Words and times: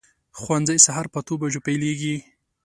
ښوونځی 0.39 0.77
سهار 0.85 1.05
په 1.13 1.17
اتو 1.21 1.33
بجو 1.41 1.59
پیلېږي. 1.67 2.15